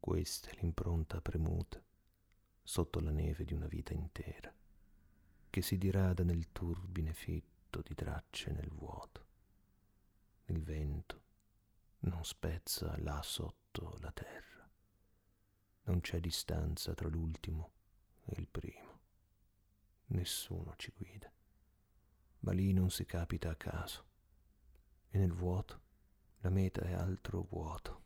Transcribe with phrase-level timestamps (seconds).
[0.00, 1.84] Questa è l'impronta premuta
[2.62, 4.50] sotto la neve di una vita intera,
[5.50, 9.26] che si dirada nel turbine fitto di tracce nel vuoto.
[10.46, 11.22] Il vento
[12.00, 14.57] non spezza là sotto la terra.
[15.88, 17.70] Non c'è distanza tra l'ultimo
[18.26, 19.00] e il primo.
[20.08, 21.32] Nessuno ci guida,
[22.40, 24.04] ma lì non si capita a caso.
[25.08, 25.80] E nel vuoto
[26.40, 28.02] la meta è altro vuoto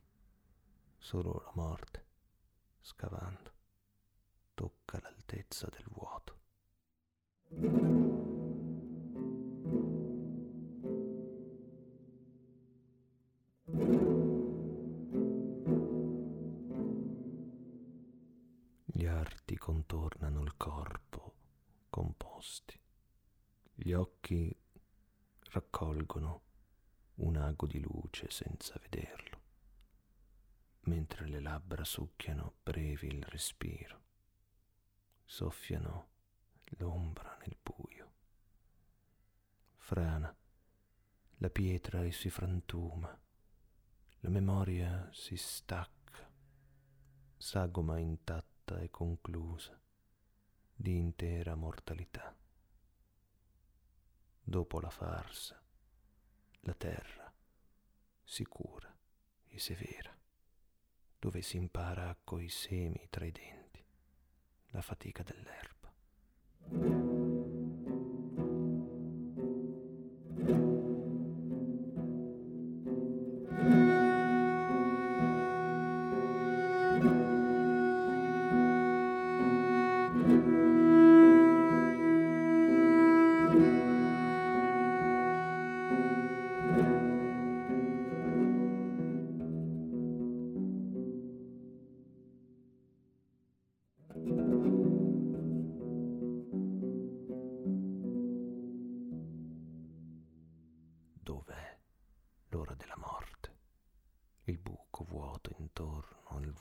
[0.96, 2.06] solo la morte,
[2.80, 3.52] scavando,
[4.54, 6.40] tocca l'altezza del vuoto.
[19.22, 21.34] Gli arti contornano il corpo
[21.90, 22.76] composti,
[23.72, 24.52] gli occhi
[25.50, 26.42] raccolgono
[27.16, 29.40] un ago di luce senza vederlo
[30.86, 34.02] mentre le labbra succhiano brevi il respiro,
[35.24, 36.08] soffiano
[36.78, 38.12] l'ombra nel buio.
[39.76, 40.34] Frana,
[41.36, 43.16] la pietra e si frantuma,
[44.18, 46.28] la memoria si stacca,
[47.36, 49.78] sagoma intatta e conclusa
[50.74, 52.34] di intera mortalità.
[54.42, 55.60] Dopo la farsa,
[56.60, 57.32] la terra
[58.24, 58.94] sicura
[59.46, 60.16] e severa
[61.18, 63.84] dove si impara coi semi tra i denti
[64.70, 65.81] la fatica dell'erba.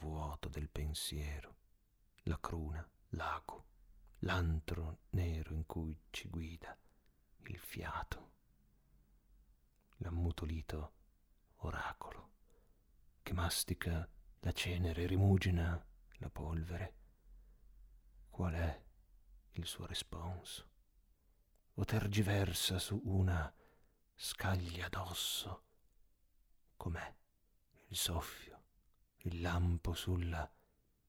[0.02, 1.56] Vuoto del pensiero,
[2.24, 3.66] la cruna, l'ago,
[4.20, 6.76] l'antro nero in cui ci guida
[7.46, 8.32] il fiato,
[9.98, 10.94] l'ammutolito
[11.58, 12.30] oracolo
[13.22, 14.08] che mastica
[14.40, 15.80] la cenere rimugina
[16.14, 16.96] la polvere.
[18.30, 18.84] Qual è
[19.52, 20.70] il suo responso?
[21.76, 23.54] O tergiversa su una
[24.16, 25.64] scaglia d'osso.
[26.76, 27.16] Com'è
[27.88, 28.51] il soffio,
[29.24, 30.50] il lampo sulla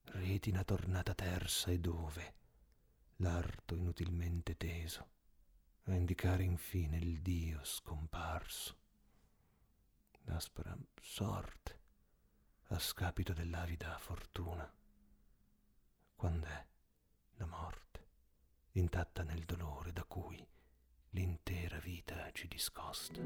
[0.05, 2.35] retina tornata tersa e dove
[3.17, 5.09] l'arto inutilmente teso
[5.85, 8.77] a indicare infine il Dio scomparso.
[10.25, 11.81] L'aspera sorte
[12.69, 14.71] a scapito dell'avida fortuna.
[16.15, 16.67] Quand'è
[17.37, 18.07] la morte,
[18.73, 20.47] intatta nel dolore da cui
[21.11, 23.21] l'intera vita ci discosta.